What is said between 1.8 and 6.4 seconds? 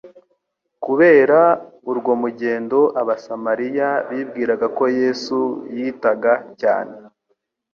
urwo mgendo, abasamaliya bibwiraga ko Yesu yitaga